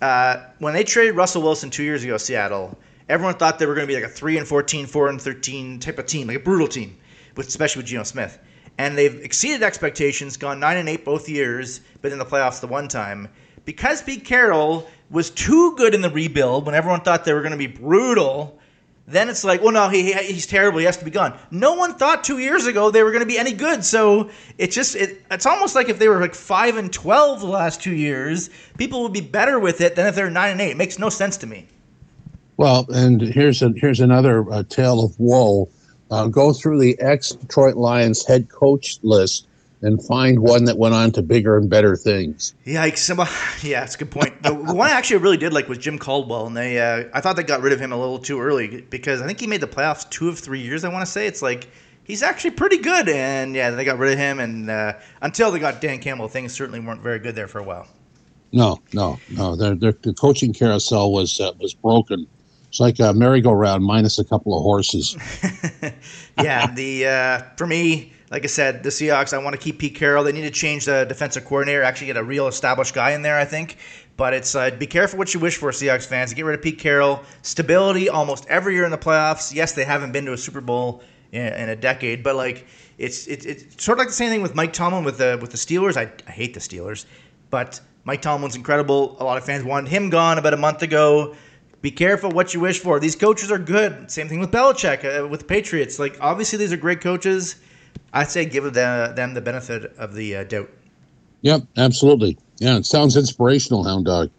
[0.03, 2.77] uh, when they traded Russell Wilson two years ago, Seattle,
[3.09, 5.79] everyone thought they were going to be like a three and 14, 4 and thirteen
[5.79, 6.97] type of team, like a brutal team,
[7.37, 8.39] with especially with Geno Smith
[8.81, 12.67] and they've exceeded expectations, gone nine and eight both years, but in the playoffs the
[12.67, 13.29] one time.
[13.67, 17.53] Because Pete Carroll was too good in the rebuild when everyone thought they were going
[17.53, 18.59] to be brutal,
[19.11, 20.79] then it's like, well, no, he, he's terrible.
[20.79, 21.39] He has to be gone.
[21.51, 23.85] No one thought two years ago they were going to be any good.
[23.85, 27.47] So it's just it, it's almost like if they were like five and twelve the
[27.47, 30.71] last two years, people would be better with it than if they're nine and eight.
[30.71, 31.67] It makes no sense to me.
[32.57, 35.69] Well, and here's a, here's another uh, tale of woe
[36.11, 39.47] uh, go through the ex Detroit Lions head coach list
[39.83, 42.55] and find one that went on to bigger and better things.
[42.67, 43.11] Yikes!
[43.63, 44.43] Yeah, that's a good point.
[44.43, 47.37] the one I actually really did like was Jim Caldwell, and they uh, I thought
[47.37, 49.67] they got rid of him a little too early because I think he made the
[49.67, 50.85] playoffs two of three years.
[50.85, 51.69] I want to say it's like
[52.05, 55.59] he's actually pretty good, and yeah, they got rid of him, and uh, until they
[55.59, 57.87] got Dan Campbell, things certainly weren't very good there for a while.
[58.53, 59.55] No, no, no.
[59.55, 62.27] Their, their the coaching carousel was uh, was broken
[62.71, 65.17] it's like a merry-go-round minus a couple of horses.
[66.41, 69.33] yeah, the uh, for me, like I said, the Seahawks.
[69.33, 70.23] I want to keep Pete Carroll.
[70.23, 71.83] They need to change the defensive coordinator.
[71.83, 73.39] Actually, get a real established guy in there.
[73.39, 73.77] I think.
[74.17, 76.33] But it's uh, be careful what you wish for, Seahawks fans.
[76.33, 77.23] Get rid of Pete Carroll.
[77.43, 79.53] Stability almost every year in the playoffs.
[79.53, 82.67] Yes, they haven't been to a Super Bowl in, in a decade, but like
[82.99, 85.51] it's, it's it's sort of like the same thing with Mike Tomlin with the with
[85.51, 85.97] the Steelers.
[85.97, 87.07] I, I hate the Steelers,
[87.49, 89.17] but Mike Tomlin's incredible.
[89.19, 91.35] A lot of fans wanted him gone about a month ago
[91.83, 93.01] be careful what you wish for.
[93.01, 94.11] These coaches are good.
[94.11, 95.99] Same thing with Belichick, uh, with the Patriots.
[95.99, 97.57] Like, obviously, these are great coaches.
[98.13, 100.71] I'd say give them, them the benefit of the uh, doubt.
[101.43, 102.39] Yep, absolutely.
[102.59, 104.31] Yeah, it sounds inspirational, Hound Dog.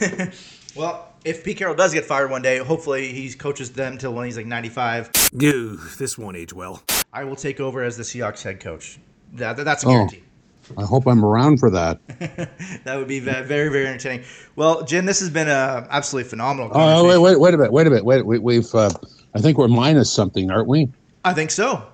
[0.76, 4.26] well, if Pete Carroll does get fired one day, hopefully he coaches them till when
[4.26, 5.10] he's like 95.
[5.38, 6.82] Ew, this won't age well.
[7.12, 8.98] I will take over as the Seahawks head coach.
[9.34, 10.22] That, that's a guarantee.
[10.24, 10.28] Oh.
[10.78, 12.00] I hope I'm around for that.
[12.84, 14.24] that would be very, very entertaining.
[14.56, 16.70] Well, Jim, this has been a absolutely phenomenal.
[16.72, 18.24] Oh, wait, wait, wait a minute, wait a minute, wait.
[18.24, 18.90] We, we've, uh,
[19.34, 20.88] I think we're minus something, aren't we?
[21.24, 21.84] I think so.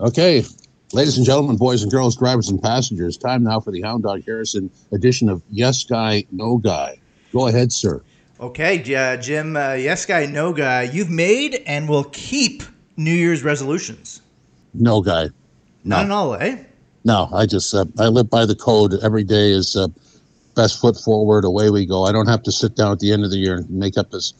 [0.00, 0.44] Okay,
[0.92, 4.24] ladies and gentlemen, boys and girls, drivers and passengers, time now for the Hound Dog
[4.26, 6.98] Harrison edition of Yes Guy, No Guy.
[7.32, 8.02] Go ahead, sir.
[8.40, 9.56] Okay, uh, Jim.
[9.56, 10.82] Uh, yes Guy, No Guy.
[10.82, 12.64] You've made and will keep
[12.96, 14.20] New Year's resolutions.
[14.74, 15.28] No guy.
[15.84, 15.96] No.
[15.96, 16.56] Not at all, eh?
[17.04, 18.94] no, I just uh, I live by the code.
[19.02, 19.88] Every day is uh,
[20.56, 21.44] best foot forward.
[21.44, 22.04] Away we go.
[22.04, 24.10] I don't have to sit down at the end of the year and make up
[24.10, 24.34] this.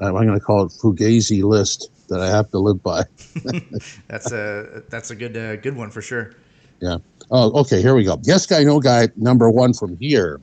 [0.00, 3.04] Uh, I'm going to call it fugazi list that I have to live by.
[4.08, 6.32] that's a that's a good uh, good one for sure.
[6.80, 6.98] Yeah.
[7.30, 7.82] Oh, okay.
[7.82, 8.18] Here we go.
[8.22, 9.08] Yes, guy, no guy.
[9.16, 10.40] Number one from here.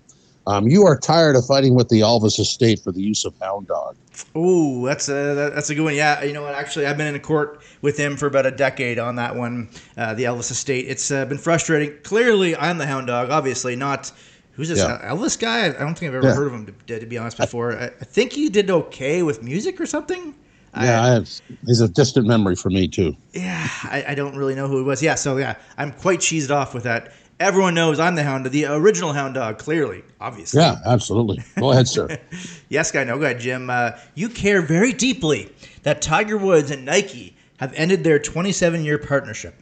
[0.47, 3.67] Um, you are tired of fighting with the Elvis estate for the use of Hound
[3.67, 3.95] Dog.
[4.35, 5.95] Oh, that's a that's a good one.
[5.95, 6.53] Yeah, you know what?
[6.53, 9.69] Actually, I've been in a court with him for about a decade on that one,
[9.97, 10.85] uh, the Elvis estate.
[10.87, 11.97] It's uh, been frustrating.
[12.03, 13.31] Clearly, I'm the Hound Dog.
[13.31, 14.11] Obviously, not
[14.51, 14.99] who's this yeah.
[15.03, 15.65] Elvis guy?
[15.65, 16.35] I don't think I've ever yeah.
[16.35, 17.77] heard of him to, to, be honest before.
[17.77, 20.35] I, I, think he did okay with music or something.
[20.75, 21.29] Yeah, I, I have,
[21.65, 23.15] he's a distant memory for me too.
[23.33, 25.01] Yeah, I, I don't really know who he was.
[25.01, 27.13] Yeah, so yeah, I'm quite cheesed off with that.
[27.39, 30.61] Everyone knows I'm the hound, the original hound dog, clearly, obviously.
[30.61, 31.43] Yeah, absolutely.
[31.59, 32.17] Go ahead, sir.
[32.69, 33.69] yes, guy, no, go ahead, Jim.
[33.69, 35.51] Uh, you care very deeply
[35.83, 39.55] that Tiger Woods and Nike have ended their 27 year partnership.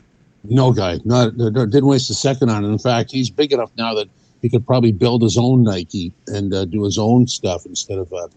[0.43, 2.67] No, guy, not didn't waste a second on it.
[2.67, 4.09] In fact, he's big enough now that
[4.41, 8.11] he could probably build his own Nike and uh, do his own stuff instead of
[8.11, 8.27] uh,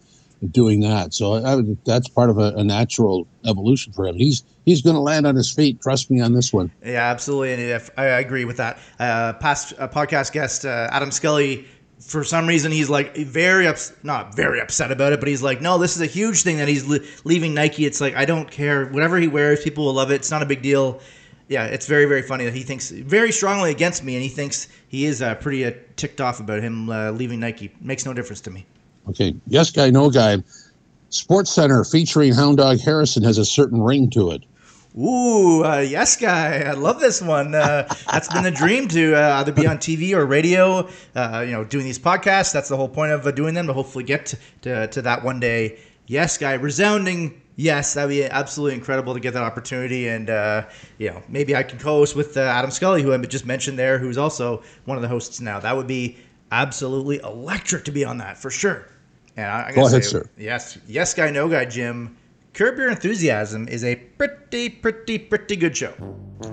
[0.50, 1.14] doing that.
[1.14, 4.16] So I, that's part of a, a, natural evolution for him.
[4.16, 5.80] He's he's going to land on his feet.
[5.80, 6.70] Trust me on this one.
[6.84, 8.78] Yeah, absolutely, and if, I agree with that.
[8.98, 11.66] Uh, past uh, podcast guest uh, Adam Scully.
[11.98, 15.62] For some reason, he's like very ups- not very upset about it, but he's like,
[15.62, 16.86] no, this is a huge thing that he's
[17.24, 17.86] leaving Nike.
[17.86, 20.16] It's like I don't care, whatever he wears, people will love it.
[20.16, 21.00] It's not a big deal.
[21.48, 24.68] Yeah, it's very very funny that he thinks very strongly against me, and he thinks
[24.88, 27.72] he is uh, pretty uh, ticked off about him uh, leaving Nike.
[27.80, 28.66] Makes no difference to me.
[29.08, 30.38] Okay, yes guy, no guy.
[31.10, 34.44] Sports Center featuring Hound Dog Harrison has a certain ring to it.
[34.98, 36.60] Ooh, uh, yes, guy.
[36.60, 37.54] I love this one.
[37.54, 40.88] Uh, that's been a dream to uh, either be on TV or radio.
[41.14, 42.52] Uh, you know, doing these podcasts.
[42.52, 45.22] That's the whole point of uh, doing them to hopefully get to, to, to that
[45.22, 45.78] one day.
[46.06, 46.54] Yes, guy.
[46.54, 47.92] Resounding yes.
[47.92, 50.08] That'd be absolutely incredible to get that opportunity.
[50.08, 50.64] And uh,
[50.96, 54.16] you know, maybe I can co-host with Adam Scully, who I just mentioned there, who's
[54.16, 55.60] also one of the hosts now.
[55.60, 56.16] That would be
[56.50, 58.86] absolutely electric to be on that for sure.
[59.36, 60.28] And I, I Go ahead, say, sir.
[60.38, 62.16] Yes, yes, guy, no guy, Jim.
[62.54, 65.92] Curb Your Enthusiasm is a pretty, pretty, pretty good show.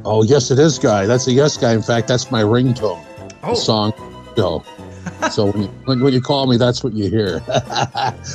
[0.04, 1.06] Oh, yes, it is, guy.
[1.06, 1.74] That's a yes, guy.
[1.74, 3.02] In fact, that's my ringtone.
[3.42, 3.54] Oh.
[3.54, 3.94] Song
[4.36, 4.64] show.
[5.32, 7.42] so when you, when, when you call me, that's what you hear.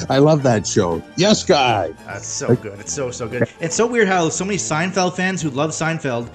[0.09, 1.03] I love that show.
[1.17, 1.93] Yes, guy.
[2.07, 2.79] That's so good.
[2.81, 3.49] It's so so good.
[3.61, 6.31] It's so weird how so many Seinfeld fans who love Seinfeld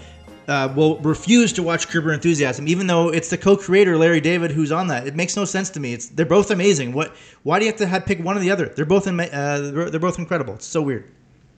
[0.47, 4.51] uh, will refuse to watch Curb Your Enthusiasm, even though it's the co-creator Larry David
[4.51, 5.07] who's on that.
[5.07, 5.93] It makes no sense to me.
[5.93, 6.93] It's they're both amazing.
[6.93, 7.15] What?
[7.43, 8.67] Why do you have to have, pick one or the other?
[8.67, 10.55] They're both ama- uh, they're, both incredible.
[10.55, 11.09] It's so weird.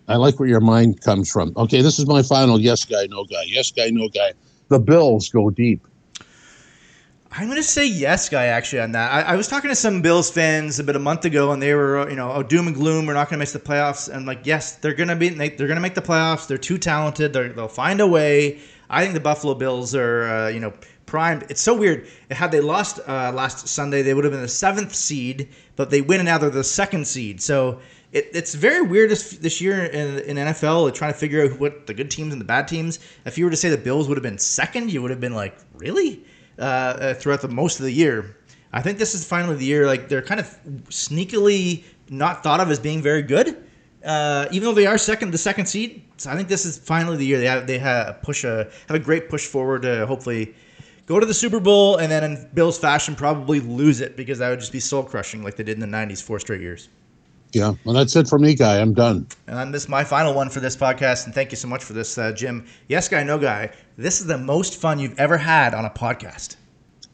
[0.07, 1.53] I like where your mind comes from.
[1.57, 3.43] Okay, this is my final yes, guy, no guy.
[3.47, 4.33] Yes, guy, no guy.
[4.69, 5.85] The Bills go deep.
[7.37, 8.45] I'm gonna say yes, guy.
[8.45, 11.51] Actually, on that, I, I, was talking to some Bills fans about a month ago,
[11.51, 13.05] and they were, you know, oh, doom and gloom.
[13.05, 14.07] We're not gonna miss the playoffs.
[14.07, 15.29] And like, yes, they're gonna be.
[15.29, 16.47] They're gonna make the playoffs.
[16.47, 17.33] They're too talented.
[17.33, 18.61] they will find a way.
[18.89, 20.73] I think the Buffalo Bills are, uh, you know,
[21.05, 21.45] primed.
[21.49, 22.07] It's so weird.
[22.31, 26.01] Had they lost uh, last Sunday, they would have been the seventh seed, but they
[26.01, 27.41] win and now they're the second seed.
[27.41, 27.79] So
[28.11, 31.87] it, it's very weird this, this year in, in NFL trying to figure out what
[31.87, 32.99] the good teams and the bad teams.
[33.25, 35.35] If you were to say the Bills would have been second, you would have been
[35.35, 36.23] like, really?
[36.57, 38.37] Uh, uh, throughout the most of the year.
[38.71, 39.85] I think this is finally the year.
[39.85, 43.64] Like they're kind of sneakily not thought of as being very good,
[44.05, 46.03] uh, even though they are second, the second seed.
[46.17, 48.95] So I think this is finally the year they have they have push a have
[48.95, 50.53] a great push forward to hopefully
[51.07, 54.49] go to the Super Bowl and then in Bills fashion probably lose it because that
[54.49, 56.89] would just be soul crushing like they did in the '90s, four straight years.
[57.51, 58.81] Yeah, well, that's it for me, guy.
[58.81, 59.27] I'm done.
[59.47, 61.25] And this is my final one for this podcast.
[61.25, 62.65] And thank you so much for this, uh, Jim.
[62.89, 63.71] Yes, guy, no guy.
[63.97, 66.57] This is the most fun you've ever had on a podcast.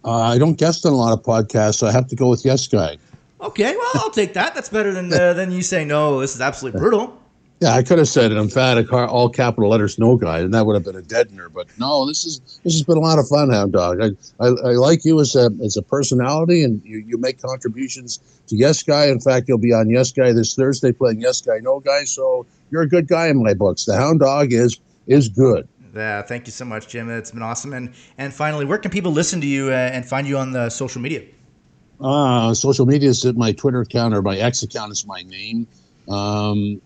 [0.04, 2.44] Uh, I don't guest on a lot of podcasts, so I have to go with
[2.44, 2.98] yes, guy.
[3.42, 4.54] Okay, well, I'll take that.
[4.54, 6.20] That's better than uh, than you saying no.
[6.20, 7.18] This is absolutely brutal.
[7.60, 10.74] Yeah, I could have said an emphatic all capital letters no guy, and that would
[10.74, 11.52] have been a deadener.
[11.52, 14.02] But no, this is this has been a lot of fun, Hound Dog.
[14.02, 14.10] I,
[14.44, 18.56] I, I like you as a as a personality, and you, you make contributions to
[18.56, 19.06] Yes Guy.
[19.08, 22.04] In fact, you'll be on Yes Guy this Thursday playing Yes Guy No Guy.
[22.06, 23.86] So you're a good guy in my books.
[23.86, 25.68] The Hound Dog is is good.
[25.96, 27.10] Yeah, thank you so much, Jim.
[27.10, 27.74] It's been awesome.
[27.74, 30.70] And and finally, where can people listen to you uh, and find you on the
[30.70, 31.24] social media?
[32.02, 35.68] Uh, social media is at my Twitter account or my X account is my name.
[36.10, 36.82] Um,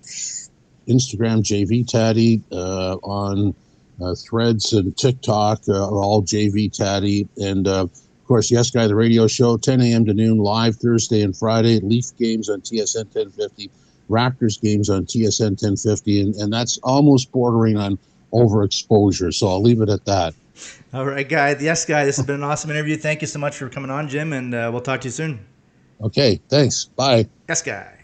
[0.88, 3.56] Instagram, JV Tatti, uh, on
[4.02, 8.96] uh, Threads and TikTok, uh, all JV Tatti, and uh, of course, Yes Guy, the
[8.96, 10.06] radio show, 10 a.m.
[10.06, 11.80] to noon, live Thursday and Friday.
[11.80, 13.72] Leaf games on TSN 1050,
[14.10, 17.98] Raptors games on TSN 1050, and, and that's almost bordering on
[18.34, 19.34] overexposure.
[19.34, 20.34] So I'll leave it at that.
[20.96, 21.54] All right, guy.
[21.60, 22.06] Yes, guy.
[22.06, 22.96] This has been an awesome interview.
[22.96, 25.46] Thank you so much for coming on, Jim, and uh, we'll talk to you soon.
[26.02, 26.86] Okay, thanks.
[26.86, 27.28] Bye.
[27.50, 28.00] Yes, guy.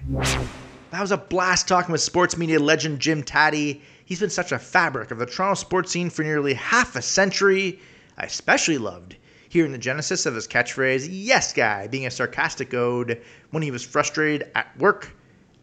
[0.89, 3.81] That was a blast talking with sports media legend Jim Tatti.
[4.03, 7.79] He's been such a fabric of the Toronto sports scene for nearly half a century.
[8.17, 9.15] I especially loved
[9.47, 13.85] hearing the genesis of his catchphrase, Yes Guy, being a sarcastic ode when he was
[13.85, 15.15] frustrated at work.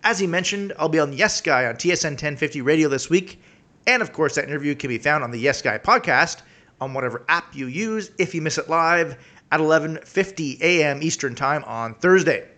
[0.02, 3.38] As he mentioned, I'll be on Yes Guy on TSN 1050 radio this week.
[3.86, 6.40] And of course, that interview can be found on the Yes Guy podcast
[6.80, 9.16] on whatever app you use if you miss it live
[9.50, 11.02] at 11:50 a.m.
[11.02, 12.48] Eastern Time on Thursday.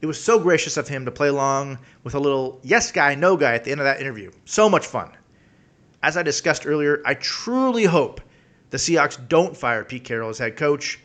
[0.00, 3.36] It was so gracious of him to play along with a little yes guy, no
[3.36, 4.30] guy at the end of that interview.
[4.44, 5.10] So much fun.
[6.02, 8.20] As I discussed earlier, I truly hope
[8.70, 11.00] the Seahawks don't fire Pete Carroll as head coach.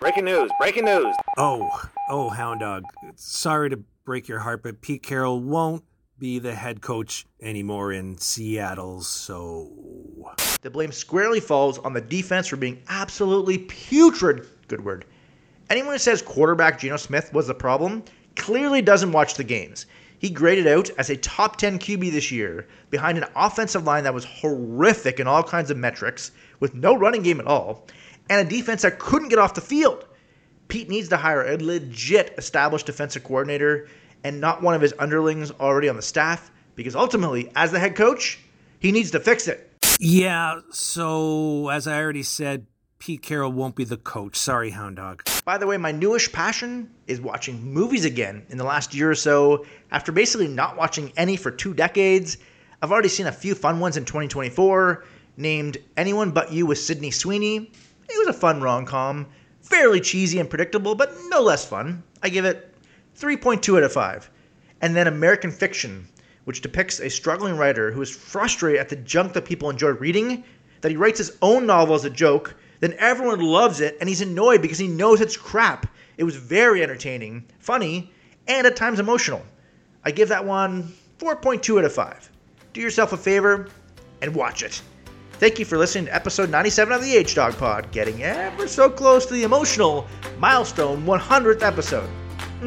[0.00, 1.14] Breaking news, breaking news.
[1.36, 1.68] Oh,
[2.08, 2.84] oh, Hound Dog.
[3.16, 5.84] Sorry to break your heart, but Pete Carroll won't
[6.18, 9.70] be the head coach anymore in Seattle, so.
[10.64, 14.46] The blame squarely falls on the defense for being absolutely putrid.
[14.66, 15.04] Good word.
[15.68, 18.02] Anyone who says quarterback Geno Smith was the problem
[18.34, 19.84] clearly doesn't watch the games.
[20.18, 24.14] He graded out as a top 10 QB this year behind an offensive line that
[24.14, 27.86] was horrific in all kinds of metrics, with no running game at all,
[28.30, 30.06] and a defense that couldn't get off the field.
[30.68, 33.86] Pete needs to hire a legit established defensive coordinator
[34.24, 37.94] and not one of his underlings already on the staff, because ultimately, as the head
[37.94, 38.38] coach,
[38.78, 39.70] he needs to fix it.
[39.98, 42.66] Yeah, so as I already said,
[42.98, 44.36] Pete Carroll won't be the coach.
[44.36, 45.28] Sorry, Hound Dog.
[45.44, 49.14] By the way, my newish passion is watching movies again in the last year or
[49.14, 49.66] so.
[49.90, 52.38] After basically not watching any for two decades,
[52.80, 55.04] I've already seen a few fun ones in 2024,
[55.36, 57.70] named Anyone But You with Sydney Sweeney.
[58.08, 59.26] It was a fun rom com,
[59.60, 62.02] fairly cheesy and predictable, but no less fun.
[62.22, 62.74] I give it
[63.18, 64.30] 3.2 out of 5.
[64.80, 66.08] And then American Fiction
[66.44, 70.44] which depicts a struggling writer who is frustrated at the junk that people enjoy reading,
[70.80, 74.20] that he writes his own novel as a joke, then everyone loves it, and he's
[74.20, 75.86] annoyed because he knows it's crap.
[76.18, 78.12] It was very entertaining, funny,
[78.46, 79.42] and at times emotional.
[80.04, 82.30] I give that one 4.2 out of 5.
[82.74, 83.68] Do yourself a favor
[84.20, 84.82] and watch it.
[85.34, 88.88] Thank you for listening to episode 97 of the H Dog Pod, getting ever so
[88.88, 90.06] close to the emotional
[90.38, 92.08] milestone 100th episode.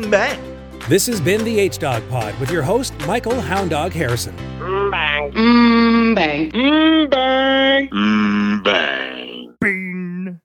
[0.10, 0.57] Bang!
[0.90, 4.34] This has been the H Dog Pod with your host, Michael Houndog Harrison.
[4.60, 5.32] Mm, bang.
[5.34, 6.52] Mm, bang.
[6.52, 7.90] Mm, bang.
[7.90, 9.56] Mm, bang.
[9.60, 9.97] Bing.